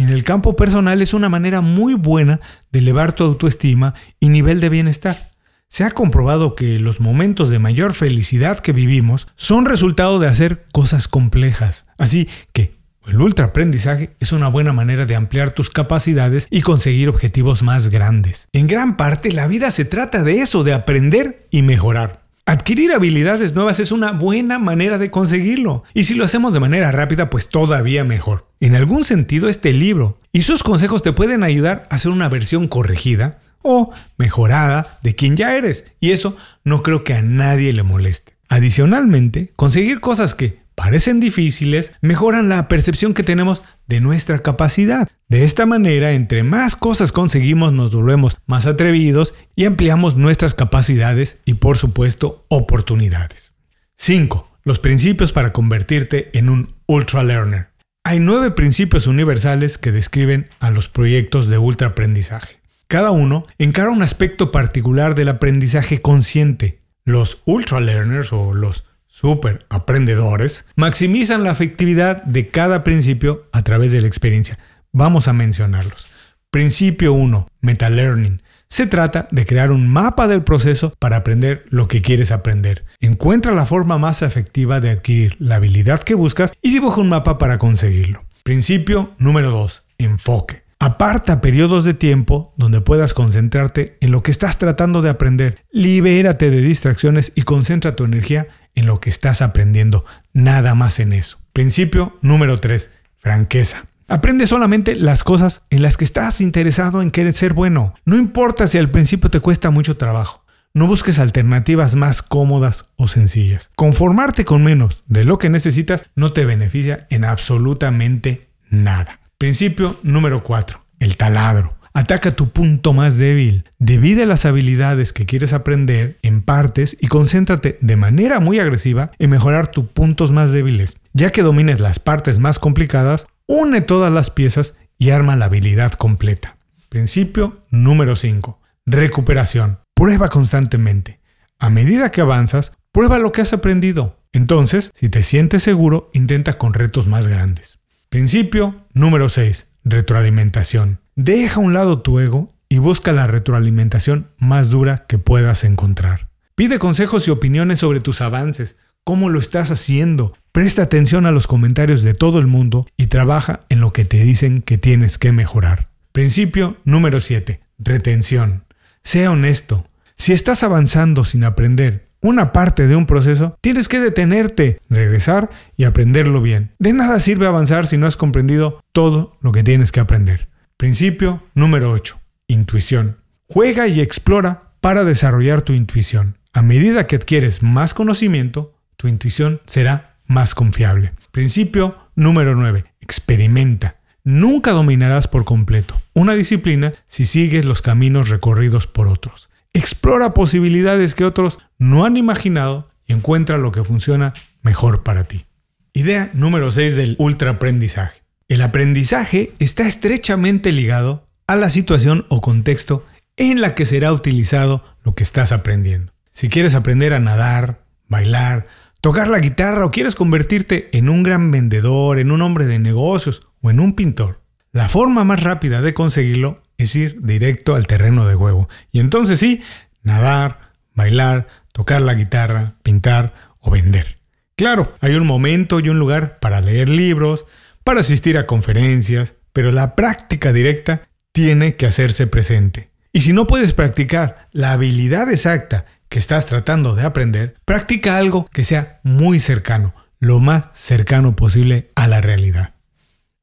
En 0.00 0.08
el 0.08 0.24
campo 0.24 0.56
personal 0.56 1.02
es 1.02 1.12
una 1.12 1.28
manera 1.28 1.60
muy 1.60 1.92
buena 1.92 2.40
de 2.72 2.78
elevar 2.78 3.12
tu 3.12 3.22
autoestima 3.22 3.92
y 4.18 4.30
nivel 4.30 4.58
de 4.58 4.70
bienestar. 4.70 5.30
Se 5.68 5.84
ha 5.84 5.90
comprobado 5.90 6.54
que 6.54 6.80
los 6.80 7.00
momentos 7.00 7.50
de 7.50 7.58
mayor 7.58 7.92
felicidad 7.92 8.60
que 8.60 8.72
vivimos 8.72 9.28
son 9.36 9.66
resultado 9.66 10.18
de 10.18 10.26
hacer 10.26 10.64
cosas 10.72 11.06
complejas. 11.06 11.86
Así 11.98 12.30
que 12.54 12.80
el 13.06 13.20
ultraaprendizaje 13.20 14.16
es 14.20 14.32
una 14.32 14.48
buena 14.48 14.72
manera 14.72 15.04
de 15.04 15.16
ampliar 15.16 15.52
tus 15.52 15.68
capacidades 15.68 16.48
y 16.50 16.62
conseguir 16.62 17.10
objetivos 17.10 17.62
más 17.62 17.90
grandes. 17.90 18.48
En 18.54 18.68
gran 18.68 18.96
parte 18.96 19.32
la 19.32 19.48
vida 19.48 19.70
se 19.70 19.84
trata 19.84 20.22
de 20.22 20.40
eso, 20.40 20.64
de 20.64 20.72
aprender 20.72 21.46
y 21.50 21.60
mejorar. 21.60 22.19
Adquirir 22.50 22.90
habilidades 22.92 23.54
nuevas 23.54 23.78
es 23.78 23.92
una 23.92 24.10
buena 24.10 24.58
manera 24.58 24.98
de 24.98 25.12
conseguirlo. 25.12 25.84
Y 25.94 26.02
si 26.02 26.14
lo 26.14 26.24
hacemos 26.24 26.52
de 26.52 26.58
manera 26.58 26.90
rápida, 26.90 27.30
pues 27.30 27.48
todavía 27.48 28.02
mejor. 28.02 28.48
En 28.58 28.74
algún 28.74 29.04
sentido, 29.04 29.48
este 29.48 29.72
libro 29.72 30.18
y 30.32 30.42
sus 30.42 30.64
consejos 30.64 31.04
te 31.04 31.12
pueden 31.12 31.44
ayudar 31.44 31.86
a 31.90 31.94
hacer 31.94 32.10
una 32.10 32.28
versión 32.28 32.66
corregida 32.66 33.38
o 33.62 33.92
mejorada 34.18 34.98
de 35.04 35.14
quien 35.14 35.36
ya 35.36 35.54
eres. 35.54 35.84
Y 36.00 36.10
eso 36.10 36.36
no 36.64 36.82
creo 36.82 37.04
que 37.04 37.14
a 37.14 37.22
nadie 37.22 37.72
le 37.72 37.84
moleste. 37.84 38.34
Adicionalmente, 38.48 39.52
conseguir 39.54 40.00
cosas 40.00 40.34
que 40.34 40.58
parecen 40.82 41.20
difíciles 41.20 41.92
mejoran 42.00 42.48
la 42.48 42.66
percepción 42.66 43.12
que 43.12 43.22
tenemos 43.22 43.62
de 43.86 44.00
nuestra 44.00 44.38
capacidad. 44.38 45.10
De 45.28 45.44
esta 45.44 45.66
manera, 45.66 46.12
entre 46.12 46.42
más 46.42 46.74
cosas 46.74 47.12
conseguimos, 47.12 47.74
nos 47.74 47.94
volvemos 47.94 48.38
más 48.46 48.66
atrevidos 48.66 49.34
y 49.54 49.66
ampliamos 49.66 50.16
nuestras 50.16 50.54
capacidades 50.54 51.42
y, 51.44 51.54
por 51.54 51.76
supuesto, 51.76 52.46
oportunidades. 52.48 53.52
5. 53.98 54.50
Los 54.64 54.78
principios 54.78 55.34
para 55.34 55.52
convertirte 55.52 56.30
en 56.32 56.48
un 56.48 56.74
ultra 56.86 57.24
learner. 57.24 57.68
Hay 58.02 58.18
nueve 58.18 58.50
principios 58.50 59.06
universales 59.06 59.76
que 59.76 59.92
describen 59.92 60.48
a 60.60 60.70
los 60.70 60.88
proyectos 60.88 61.50
de 61.50 61.58
ultra 61.58 61.88
aprendizaje. 61.88 62.62
Cada 62.86 63.10
uno 63.10 63.44
encara 63.58 63.90
un 63.90 64.00
aspecto 64.00 64.50
particular 64.50 65.14
del 65.14 65.28
aprendizaje 65.28 66.00
consciente. 66.00 66.80
Los 67.04 67.42
ultra 67.44 67.80
learners 67.80 68.32
o 68.32 68.54
los 68.54 68.86
super 69.10 69.66
aprendedores, 69.68 70.64
maximizan 70.76 71.44
la 71.44 71.50
efectividad 71.50 72.22
de 72.22 72.48
cada 72.48 72.84
principio 72.84 73.48
a 73.52 73.60
través 73.60 73.92
de 73.92 74.00
la 74.00 74.06
experiencia. 74.06 74.58
Vamos 74.92 75.28
a 75.28 75.34
mencionarlos. 75.34 76.08
Principio 76.50 77.12
1, 77.12 77.48
Meta-Learning. 77.60 78.40
Se 78.68 78.86
trata 78.86 79.26
de 79.32 79.44
crear 79.44 79.72
un 79.72 79.88
mapa 79.88 80.28
del 80.28 80.42
proceso 80.42 80.94
para 80.98 81.16
aprender 81.16 81.66
lo 81.70 81.88
que 81.88 82.02
quieres 82.02 82.30
aprender. 82.30 82.84
Encuentra 83.00 83.52
la 83.52 83.66
forma 83.66 83.98
más 83.98 84.22
efectiva 84.22 84.80
de 84.80 84.90
adquirir 84.90 85.36
la 85.40 85.56
habilidad 85.56 86.00
que 86.00 86.14
buscas 86.14 86.52
y 86.62 86.70
dibuja 86.70 87.00
un 87.00 87.08
mapa 87.08 87.36
para 87.36 87.58
conseguirlo. 87.58 88.22
Principio 88.44 89.12
número 89.18 89.50
2, 89.50 89.84
enfoque. 89.98 90.62
Aparta 90.78 91.42
periodos 91.42 91.84
de 91.84 91.92
tiempo 91.92 92.54
donde 92.56 92.80
puedas 92.80 93.12
concentrarte 93.12 93.98
en 94.00 94.12
lo 94.12 94.22
que 94.22 94.30
estás 94.30 94.56
tratando 94.56 95.02
de 95.02 95.10
aprender. 95.10 95.58
Libérate 95.70 96.48
de 96.50 96.62
distracciones 96.62 97.32
y 97.34 97.42
concentra 97.42 97.96
tu 97.96 98.04
energía 98.04 98.48
en 98.80 98.86
lo 98.86 98.98
que 98.98 99.10
estás 99.10 99.42
aprendiendo, 99.42 100.04
nada 100.32 100.74
más 100.74 100.98
en 100.98 101.12
eso. 101.12 101.38
Principio 101.52 102.18
número 102.22 102.58
3, 102.58 102.90
franqueza. 103.18 103.84
Aprende 104.08 104.48
solamente 104.48 104.96
las 104.96 105.22
cosas 105.22 105.62
en 105.70 105.82
las 105.82 105.96
que 105.96 106.04
estás 106.04 106.40
interesado 106.40 107.00
en 107.00 107.12
querer 107.12 107.34
ser 107.34 107.52
bueno. 107.52 107.94
No 108.04 108.16
importa 108.16 108.66
si 108.66 108.76
al 108.76 108.90
principio 108.90 109.30
te 109.30 109.38
cuesta 109.38 109.70
mucho 109.70 109.96
trabajo. 109.96 110.44
No 110.74 110.86
busques 110.86 111.18
alternativas 111.18 111.94
más 111.94 112.22
cómodas 112.22 112.90
o 112.96 113.06
sencillas. 113.06 113.70
Conformarte 113.76 114.44
con 114.44 114.64
menos 114.64 115.04
de 115.06 115.24
lo 115.24 115.38
que 115.38 115.50
necesitas 115.50 116.06
no 116.16 116.32
te 116.32 116.44
beneficia 116.44 117.06
en 117.10 117.24
absolutamente 117.24 118.50
nada. 118.68 119.20
Principio 119.38 119.98
número 120.02 120.42
4. 120.42 120.84
El 120.98 121.16
taladro. 121.16 121.79
Ataca 122.00 122.34
tu 122.34 122.48
punto 122.48 122.94
más 122.94 123.18
débil. 123.18 123.64
Divide 123.78 124.24
las 124.24 124.46
habilidades 124.46 125.12
que 125.12 125.26
quieres 125.26 125.52
aprender 125.52 126.16
en 126.22 126.40
partes 126.40 126.96
y 126.98 127.08
concéntrate 127.08 127.76
de 127.82 127.96
manera 127.96 128.40
muy 128.40 128.58
agresiva 128.58 129.10
en 129.18 129.28
mejorar 129.28 129.70
tus 129.70 129.84
puntos 129.84 130.32
más 130.32 130.50
débiles. 130.50 130.96
Ya 131.12 131.28
que 131.28 131.42
domines 131.42 131.78
las 131.78 131.98
partes 131.98 132.38
más 132.38 132.58
complicadas, 132.58 133.26
une 133.46 133.82
todas 133.82 134.10
las 134.10 134.30
piezas 134.30 134.76
y 134.96 135.10
arma 135.10 135.36
la 135.36 135.44
habilidad 135.44 135.92
completa. 135.92 136.56
Principio 136.88 137.66
número 137.68 138.16
5. 138.16 138.58
Recuperación. 138.86 139.80
Prueba 139.92 140.30
constantemente. 140.30 141.20
A 141.58 141.68
medida 141.68 142.10
que 142.10 142.22
avanzas, 142.22 142.72
prueba 142.92 143.18
lo 143.18 143.30
que 143.30 143.42
has 143.42 143.52
aprendido. 143.52 144.16
Entonces, 144.32 144.90
si 144.94 145.10
te 145.10 145.22
sientes 145.22 145.62
seguro, 145.62 146.10
intenta 146.14 146.54
con 146.54 146.72
retos 146.72 147.06
más 147.08 147.28
grandes. 147.28 147.78
Principio 148.08 148.86
número 148.94 149.28
6. 149.28 149.66
Retroalimentación. 149.84 151.00
Deja 151.16 151.56
a 151.56 151.64
un 151.64 151.74
lado 151.74 152.02
tu 152.02 152.18
ego 152.18 152.52
y 152.68 152.78
busca 152.78 153.12
la 153.12 153.26
retroalimentación 153.26 154.28
más 154.38 154.70
dura 154.70 155.06
que 155.08 155.18
puedas 155.18 155.64
encontrar. 155.64 156.28
Pide 156.54 156.78
consejos 156.78 157.26
y 157.26 157.30
opiniones 157.30 157.80
sobre 157.80 158.00
tus 158.00 158.20
avances, 158.20 158.76
cómo 159.04 159.28
lo 159.28 159.38
estás 159.38 159.70
haciendo. 159.70 160.34
Presta 160.52 160.82
atención 160.82 161.26
a 161.26 161.30
los 161.30 161.46
comentarios 161.46 162.02
de 162.02 162.14
todo 162.14 162.38
el 162.38 162.46
mundo 162.46 162.86
y 162.96 163.06
trabaja 163.06 163.60
en 163.68 163.80
lo 163.80 163.92
que 163.92 164.04
te 164.04 164.22
dicen 164.22 164.62
que 164.62 164.78
tienes 164.78 165.18
que 165.18 165.32
mejorar. 165.32 165.88
Principio 166.12 166.76
número 166.84 167.20
7. 167.20 167.60
Retención. 167.78 168.64
Sea 169.02 169.30
honesto. 169.30 169.86
Si 170.16 170.32
estás 170.32 170.62
avanzando 170.62 171.24
sin 171.24 171.44
aprender 171.44 172.09
una 172.20 172.52
parte 172.52 172.86
de 172.86 172.96
un 172.96 173.06
proceso, 173.06 173.56
tienes 173.60 173.88
que 173.88 174.00
detenerte, 174.00 174.80
regresar 174.88 175.50
y 175.76 175.84
aprenderlo 175.84 176.42
bien. 176.42 176.70
De 176.78 176.92
nada 176.92 177.20
sirve 177.20 177.46
avanzar 177.46 177.86
si 177.86 177.96
no 177.96 178.06
has 178.06 178.16
comprendido 178.16 178.82
todo 178.92 179.36
lo 179.40 179.52
que 179.52 179.62
tienes 179.62 179.92
que 179.92 180.00
aprender. 180.00 180.48
Principio 180.76 181.42
número 181.54 181.90
8. 181.90 182.18
Intuición. 182.48 183.18
Juega 183.48 183.88
y 183.88 184.00
explora 184.00 184.72
para 184.80 185.04
desarrollar 185.04 185.62
tu 185.62 185.72
intuición. 185.72 186.38
A 186.52 186.62
medida 186.62 187.06
que 187.06 187.16
adquieres 187.16 187.62
más 187.62 187.94
conocimiento, 187.94 188.74
tu 188.96 189.08
intuición 189.08 189.60
será 189.66 190.16
más 190.26 190.54
confiable. 190.54 191.12
Principio 191.32 191.96
número 192.14 192.54
9. 192.54 192.84
Experimenta. 193.00 193.96
Nunca 194.24 194.72
dominarás 194.72 195.28
por 195.28 195.44
completo 195.44 196.00
una 196.14 196.34
disciplina 196.34 196.92
si 197.06 197.24
sigues 197.24 197.64
los 197.64 197.82
caminos 197.82 198.28
recorridos 198.28 198.86
por 198.86 199.06
otros. 199.06 199.50
Explora 199.72 200.34
posibilidades 200.34 201.14
que 201.14 201.24
otros 201.24 201.58
no 201.78 202.04
han 202.04 202.16
imaginado 202.16 202.90
y 203.06 203.12
encuentra 203.12 203.56
lo 203.56 203.70
que 203.70 203.84
funciona 203.84 204.34
mejor 204.62 205.04
para 205.04 205.24
ti. 205.24 205.46
Idea 205.92 206.30
número 206.34 206.70
6 206.72 206.96
del 206.96 207.16
ultraaprendizaje. 207.18 208.22
El 208.48 208.62
aprendizaje 208.62 209.52
está 209.60 209.86
estrechamente 209.86 210.72
ligado 210.72 211.28
a 211.46 211.54
la 211.54 211.70
situación 211.70 212.26
o 212.28 212.40
contexto 212.40 213.06
en 213.36 213.60
la 213.60 213.76
que 213.76 213.86
será 213.86 214.12
utilizado 214.12 214.84
lo 215.04 215.12
que 215.12 215.22
estás 215.22 215.52
aprendiendo. 215.52 216.12
Si 216.32 216.48
quieres 216.48 216.74
aprender 216.74 217.14
a 217.14 217.20
nadar, 217.20 217.84
bailar, 218.08 218.66
tocar 219.00 219.28
la 219.28 219.38
guitarra 219.38 219.84
o 219.84 219.92
quieres 219.92 220.16
convertirte 220.16 220.90
en 220.92 221.08
un 221.08 221.22
gran 221.22 221.52
vendedor, 221.52 222.18
en 222.18 222.32
un 222.32 222.42
hombre 222.42 222.66
de 222.66 222.80
negocios 222.80 223.46
o 223.62 223.70
en 223.70 223.78
un 223.78 223.94
pintor, 223.94 224.42
la 224.72 224.88
forma 224.88 225.22
más 225.22 225.42
rápida 225.42 225.80
de 225.80 225.94
conseguirlo 225.94 226.62
es 226.82 226.96
ir 226.96 227.18
directo 227.22 227.74
al 227.74 227.86
terreno 227.86 228.26
de 228.26 228.34
juego. 228.34 228.68
Y 228.92 229.00
entonces 229.00 229.38
sí, 229.38 229.62
nadar, 230.02 230.72
bailar, 230.94 231.46
tocar 231.72 232.02
la 232.02 232.14
guitarra, 232.14 232.74
pintar 232.82 233.34
o 233.60 233.70
vender. 233.70 234.18
Claro, 234.56 234.92
hay 235.00 235.14
un 235.14 235.26
momento 235.26 235.80
y 235.80 235.88
un 235.88 235.98
lugar 235.98 236.38
para 236.38 236.60
leer 236.60 236.88
libros, 236.88 237.46
para 237.84 238.00
asistir 238.00 238.36
a 238.36 238.46
conferencias, 238.46 239.34
pero 239.52 239.72
la 239.72 239.96
práctica 239.96 240.52
directa 240.52 241.08
tiene 241.32 241.76
que 241.76 241.86
hacerse 241.86 242.26
presente. 242.26 242.90
Y 243.12 243.22
si 243.22 243.32
no 243.32 243.46
puedes 243.46 243.72
practicar 243.72 244.48
la 244.52 244.72
habilidad 244.72 245.30
exacta 245.30 245.86
que 246.08 246.18
estás 246.18 246.46
tratando 246.46 246.94
de 246.94 247.04
aprender, 247.04 247.56
practica 247.64 248.18
algo 248.18 248.48
que 248.52 248.64
sea 248.64 249.00
muy 249.02 249.38
cercano, 249.38 249.94
lo 250.18 250.40
más 250.40 250.66
cercano 250.74 251.34
posible 251.36 251.90
a 251.94 252.06
la 252.06 252.20
realidad. 252.20 252.74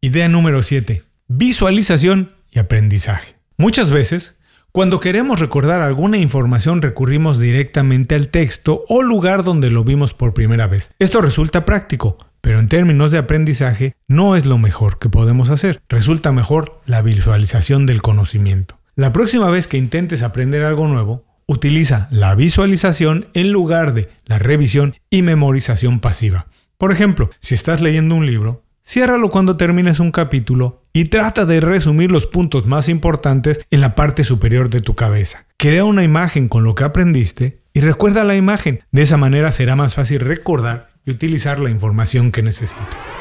Idea 0.02 0.28
número 0.30 0.62
7. 0.64 1.04
Visualización 1.28 2.37
aprendizaje. 2.60 3.36
Muchas 3.58 3.92
veces, 3.92 4.38
cuando 4.72 5.00
queremos 5.00 5.40
recordar 5.40 5.82
alguna 5.82 6.18
información 6.18 6.82
recurrimos 6.82 7.40
directamente 7.40 8.14
al 8.14 8.30
texto 8.30 8.86
o 8.88 9.02
lugar 9.02 9.44
donde 9.44 9.72
lo 9.72 9.84
vimos 9.84 10.14
por 10.14 10.34
primera 10.34 10.68
vez. 10.68 10.92
Esto 11.00 11.22
resulta 11.22 11.66
práctico, 11.66 12.18
pero 12.42 12.60
en 12.60 12.70
términos 12.70 13.12
de 13.12 13.18
aprendizaje 13.18 13.96
no 14.08 14.36
es 14.36 14.46
lo 14.46 14.58
mejor 14.58 15.00
que 15.00 15.10
podemos 15.10 15.50
hacer. 15.50 15.82
Resulta 15.90 16.32
mejor 16.32 16.82
la 16.86 17.02
visualización 17.02 17.86
del 17.88 18.02
conocimiento. 18.02 18.78
La 18.96 19.12
próxima 19.12 19.50
vez 19.50 19.68
que 19.68 19.78
intentes 19.78 20.22
aprender 20.22 20.64
algo 20.64 20.88
nuevo, 20.88 21.26
utiliza 21.48 22.08
la 22.12 22.36
visualización 22.36 23.30
en 23.34 23.52
lugar 23.52 23.94
de 23.94 24.10
la 24.26 24.38
revisión 24.38 24.96
y 25.10 25.24
memorización 25.24 26.00
pasiva. 26.00 26.48
Por 26.78 26.92
ejemplo, 26.92 27.32
si 27.40 27.56
estás 27.56 27.82
leyendo 27.82 28.14
un 28.14 28.28
libro, 28.28 28.64
ciérralo 28.88 29.30
cuando 29.30 29.58
termines 29.58 30.00
un 30.00 30.12
capítulo 30.12 30.84
y 30.94 31.06
trata 31.06 31.46
de 31.46 31.60
resumir 31.60 32.10
los 32.10 32.26
puntos 32.26 32.66
más 32.66 32.88
importantes 32.88 33.60
en 33.70 33.82
la 33.82 33.94
parte 33.96 34.24
superior 34.24 34.70
de 34.70 34.80
tu 34.80 34.96
cabeza. 34.96 35.46
Crea 35.58 35.84
una 35.84 36.04
imagen 36.04 36.48
con 36.48 36.64
lo 36.64 36.74
que 36.74 36.86
aprendiste 36.86 37.60
y 37.74 37.82
recuerda 37.82 38.24
la 38.24 38.36
imagen. 38.36 38.80
De 38.92 39.02
esa 39.02 39.18
manera 39.18 39.52
será 39.52 39.76
más 39.76 39.94
fácil 39.94 40.22
recordar 40.22 40.90
y 41.06 41.12
utilizar 41.12 41.60
la 41.60 41.70
información 41.70 42.32
que 42.32 42.42
necesitas. 42.42 43.14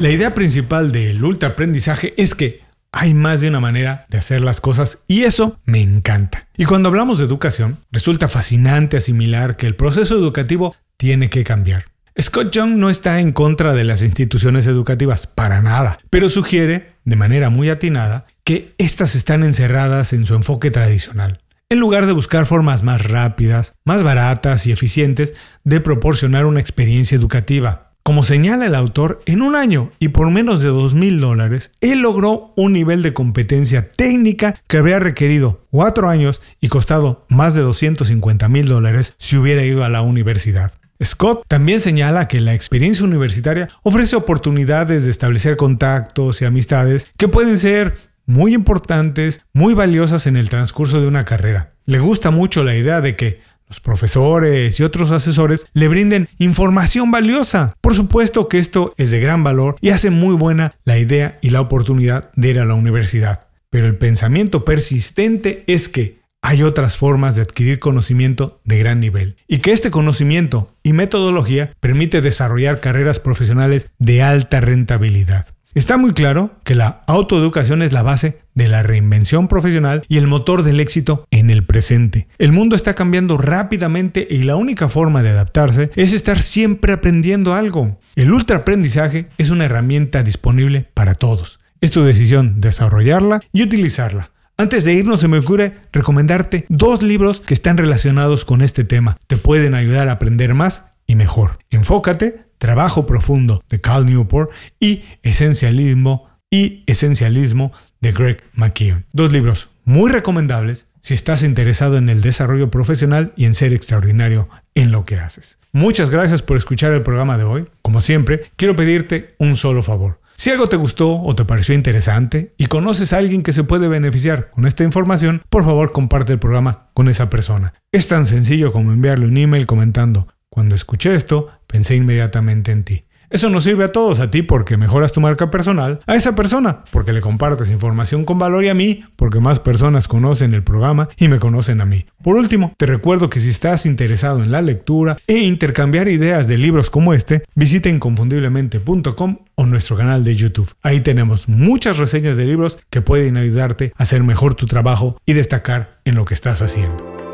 La 0.00 0.10
idea 0.10 0.34
principal 0.34 0.90
del 0.90 1.22
ultraaprendizaje 1.22 2.14
es 2.16 2.34
que 2.34 2.62
hay 2.90 3.14
más 3.14 3.40
de 3.40 3.48
una 3.48 3.60
manera 3.60 4.06
de 4.08 4.18
hacer 4.18 4.40
las 4.40 4.60
cosas 4.60 5.04
y 5.06 5.22
eso 5.22 5.60
me 5.64 5.80
encanta. 5.80 6.48
Y 6.56 6.64
cuando 6.64 6.88
hablamos 6.88 7.18
de 7.18 7.24
educación, 7.24 7.78
resulta 7.92 8.28
fascinante 8.28 8.96
asimilar 8.96 9.56
que 9.56 9.66
el 9.66 9.76
proceso 9.76 10.16
educativo 10.16 10.74
tiene 10.96 11.30
que 11.30 11.44
cambiar. 11.44 11.93
Scott 12.20 12.52
Young 12.52 12.76
no 12.76 12.90
está 12.90 13.18
en 13.18 13.32
contra 13.32 13.74
de 13.74 13.82
las 13.82 14.02
instituciones 14.04 14.68
educativas, 14.68 15.26
para 15.26 15.62
nada, 15.62 15.98
pero 16.10 16.28
sugiere, 16.28 16.92
de 17.04 17.16
manera 17.16 17.50
muy 17.50 17.68
atinada, 17.70 18.26
que 18.44 18.72
éstas 18.78 19.16
están 19.16 19.42
encerradas 19.42 20.12
en 20.12 20.24
su 20.24 20.36
enfoque 20.36 20.70
tradicional, 20.70 21.40
en 21.68 21.80
lugar 21.80 22.06
de 22.06 22.12
buscar 22.12 22.46
formas 22.46 22.84
más 22.84 23.02
rápidas, 23.02 23.74
más 23.84 24.04
baratas 24.04 24.64
y 24.68 24.70
eficientes 24.70 25.34
de 25.64 25.80
proporcionar 25.80 26.46
una 26.46 26.60
experiencia 26.60 27.16
educativa. 27.16 27.90
Como 28.04 28.22
señala 28.22 28.66
el 28.66 28.76
autor, 28.76 29.20
en 29.26 29.42
un 29.42 29.56
año 29.56 29.90
y 29.98 30.08
por 30.08 30.30
menos 30.30 30.62
de 30.62 30.68
2 30.68 30.94
mil 30.94 31.18
dólares, 31.18 31.72
él 31.80 31.98
logró 31.98 32.52
un 32.54 32.74
nivel 32.74 33.02
de 33.02 33.12
competencia 33.12 33.90
técnica 33.90 34.54
que 34.68 34.76
habría 34.76 35.00
requerido 35.00 35.66
4 35.72 36.08
años 36.08 36.40
y 36.60 36.68
costado 36.68 37.26
más 37.28 37.54
de 37.54 37.62
250 37.62 38.48
mil 38.48 38.68
dólares 38.68 39.16
si 39.18 39.36
hubiera 39.36 39.64
ido 39.64 39.84
a 39.84 39.88
la 39.88 40.02
universidad. 40.02 40.70
Scott 41.04 41.44
también 41.48 41.80
señala 41.80 42.28
que 42.28 42.40
la 42.40 42.54
experiencia 42.54 43.04
universitaria 43.04 43.68
ofrece 43.82 44.16
oportunidades 44.16 45.04
de 45.04 45.10
establecer 45.10 45.56
contactos 45.56 46.40
y 46.40 46.44
amistades 46.44 47.10
que 47.16 47.28
pueden 47.28 47.58
ser 47.58 47.96
muy 48.26 48.54
importantes, 48.54 49.40
muy 49.52 49.74
valiosas 49.74 50.26
en 50.26 50.36
el 50.36 50.48
transcurso 50.48 51.00
de 51.00 51.08
una 51.08 51.24
carrera. 51.24 51.72
Le 51.86 51.98
gusta 51.98 52.30
mucho 52.30 52.64
la 52.64 52.74
idea 52.74 53.00
de 53.00 53.16
que 53.16 53.40
los 53.68 53.80
profesores 53.80 54.78
y 54.78 54.82
otros 54.82 55.10
asesores 55.10 55.66
le 55.72 55.88
brinden 55.88 56.28
información 56.38 57.10
valiosa. 57.10 57.74
Por 57.80 57.94
supuesto 57.94 58.48
que 58.48 58.58
esto 58.58 58.92
es 58.96 59.10
de 59.10 59.20
gran 59.20 59.42
valor 59.42 59.76
y 59.80 59.90
hace 59.90 60.10
muy 60.10 60.34
buena 60.36 60.74
la 60.84 60.98
idea 60.98 61.38
y 61.42 61.50
la 61.50 61.60
oportunidad 61.60 62.30
de 62.34 62.50
ir 62.50 62.60
a 62.60 62.64
la 62.64 62.74
universidad. 62.74 63.48
Pero 63.70 63.86
el 63.86 63.96
pensamiento 63.96 64.64
persistente 64.64 65.64
es 65.66 65.88
que 65.88 66.23
hay 66.44 66.62
otras 66.62 66.98
formas 66.98 67.36
de 67.36 67.42
adquirir 67.42 67.78
conocimiento 67.78 68.60
de 68.64 68.78
gran 68.78 69.00
nivel 69.00 69.36
y 69.48 69.58
que 69.58 69.72
este 69.72 69.90
conocimiento 69.90 70.68
y 70.82 70.92
metodología 70.92 71.72
permite 71.80 72.20
desarrollar 72.20 72.80
carreras 72.80 73.18
profesionales 73.18 73.90
de 73.98 74.22
alta 74.22 74.60
rentabilidad. 74.60 75.46
Está 75.72 75.96
muy 75.96 76.12
claro 76.12 76.60
que 76.62 76.74
la 76.74 77.02
autoeducación 77.06 77.80
es 77.80 77.94
la 77.94 78.02
base 78.02 78.40
de 78.54 78.68
la 78.68 78.82
reinvención 78.82 79.48
profesional 79.48 80.04
y 80.06 80.18
el 80.18 80.26
motor 80.26 80.64
del 80.64 80.80
éxito 80.80 81.26
en 81.30 81.48
el 81.48 81.64
presente. 81.64 82.28
El 82.36 82.52
mundo 82.52 82.76
está 82.76 82.92
cambiando 82.92 83.38
rápidamente 83.38 84.28
y 84.28 84.42
la 84.42 84.56
única 84.56 84.90
forma 84.90 85.22
de 85.22 85.30
adaptarse 85.30 85.92
es 85.96 86.12
estar 86.12 86.42
siempre 86.42 86.92
aprendiendo 86.92 87.54
algo. 87.54 87.98
El 88.16 88.30
ultraaprendizaje 88.30 89.30
es 89.38 89.48
una 89.48 89.64
herramienta 89.64 90.22
disponible 90.22 90.90
para 90.92 91.14
todos. 91.14 91.58
Es 91.80 91.90
tu 91.90 92.04
decisión 92.04 92.60
desarrollarla 92.60 93.40
y 93.50 93.62
utilizarla. 93.62 94.33
Antes 94.56 94.84
de 94.84 94.94
irnos 94.94 95.20
se 95.20 95.26
me 95.26 95.38
ocurre 95.38 95.80
recomendarte 95.92 96.64
dos 96.68 97.02
libros 97.02 97.40
que 97.40 97.54
están 97.54 97.76
relacionados 97.76 98.44
con 98.44 98.62
este 98.62 98.84
tema. 98.84 99.16
Te 99.26 99.36
pueden 99.36 99.74
ayudar 99.74 100.06
a 100.06 100.12
aprender 100.12 100.54
más 100.54 100.84
y 101.08 101.16
mejor. 101.16 101.58
Enfócate, 101.70 102.44
Trabajo 102.58 103.04
Profundo 103.04 103.64
de 103.68 103.80
Cal 103.80 104.06
Newport 104.06 104.52
y 104.78 105.02
Esencialismo 105.24 106.28
y 106.50 106.84
Esencialismo 106.86 107.72
de 108.00 108.12
Greg 108.12 108.44
McKeown. 108.54 109.06
Dos 109.12 109.32
libros 109.32 109.70
muy 109.84 110.08
recomendables 110.12 110.86
si 111.00 111.14
estás 111.14 111.42
interesado 111.42 111.96
en 111.96 112.08
el 112.08 112.22
desarrollo 112.22 112.70
profesional 112.70 113.32
y 113.36 113.46
en 113.46 113.54
ser 113.54 113.72
extraordinario 113.72 114.48
en 114.76 114.92
lo 114.92 115.04
que 115.04 115.16
haces. 115.16 115.58
Muchas 115.72 116.10
gracias 116.10 116.42
por 116.42 116.56
escuchar 116.56 116.92
el 116.92 117.02
programa 117.02 117.36
de 117.36 117.42
hoy. 117.42 117.66
Como 117.82 118.00
siempre, 118.00 118.52
quiero 118.54 118.76
pedirte 118.76 119.34
un 119.38 119.56
solo 119.56 119.82
favor. 119.82 120.20
Si 120.36 120.50
algo 120.50 120.68
te 120.68 120.76
gustó 120.76 121.22
o 121.22 121.34
te 121.34 121.44
pareció 121.44 121.74
interesante 121.74 122.54
y 122.58 122.66
conoces 122.66 123.12
a 123.12 123.18
alguien 123.18 123.42
que 123.42 123.52
se 123.52 123.64
puede 123.64 123.88
beneficiar 123.88 124.50
con 124.50 124.66
esta 124.66 124.84
información, 124.84 125.42
por 125.48 125.64
favor 125.64 125.92
comparte 125.92 126.32
el 126.32 126.38
programa 126.38 126.90
con 126.92 127.08
esa 127.08 127.30
persona. 127.30 127.74
Es 127.92 128.08
tan 128.08 128.26
sencillo 128.26 128.72
como 128.72 128.92
enviarle 128.92 129.26
un 129.26 129.36
email 129.36 129.66
comentando, 129.66 130.28
cuando 130.48 130.74
escuché 130.74 131.14
esto, 131.14 131.50
pensé 131.66 131.96
inmediatamente 131.96 132.72
en 132.72 132.84
ti. 132.84 133.04
Eso 133.30 133.50
nos 133.50 133.64
sirve 133.64 133.84
a 133.84 133.88
todos, 133.88 134.20
a 134.20 134.30
ti 134.30 134.42
porque 134.42 134.76
mejoras 134.76 135.12
tu 135.12 135.20
marca 135.20 135.50
personal, 135.50 136.00
a 136.06 136.16
esa 136.16 136.34
persona 136.34 136.84
porque 136.90 137.12
le 137.12 137.20
compartes 137.20 137.70
información 137.70 138.24
con 138.24 138.38
valor 138.38 138.64
y 138.64 138.68
a 138.68 138.74
mí 138.74 139.04
porque 139.16 139.40
más 139.40 139.60
personas 139.60 140.08
conocen 140.08 140.54
el 140.54 140.62
programa 140.62 141.08
y 141.16 141.28
me 141.28 141.38
conocen 141.38 141.80
a 141.80 141.84
mí. 141.84 142.06
Por 142.22 142.36
último, 142.36 142.74
te 142.76 142.86
recuerdo 142.86 143.30
que 143.30 143.40
si 143.40 143.50
estás 143.50 143.86
interesado 143.86 144.42
en 144.42 144.52
la 144.52 144.62
lectura 144.62 145.16
e 145.26 145.38
intercambiar 145.38 146.08
ideas 146.08 146.48
de 146.48 146.58
libros 146.58 146.90
como 146.90 147.14
este, 147.14 147.44
visita 147.54 147.88
inconfundiblemente.com 147.88 149.38
o 149.56 149.66
nuestro 149.66 149.96
canal 149.96 150.24
de 150.24 150.34
YouTube. 150.34 150.72
Ahí 150.82 151.00
tenemos 151.00 151.48
muchas 151.48 151.98
reseñas 151.98 152.36
de 152.36 152.46
libros 152.46 152.78
que 152.90 153.02
pueden 153.02 153.36
ayudarte 153.36 153.92
a 153.96 154.02
hacer 154.02 154.22
mejor 154.22 154.54
tu 154.54 154.66
trabajo 154.66 155.20
y 155.26 155.32
destacar 155.32 155.98
en 156.04 156.16
lo 156.16 156.24
que 156.24 156.34
estás 156.34 156.62
haciendo. 156.62 157.33